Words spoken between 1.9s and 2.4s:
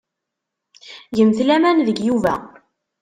Yuba.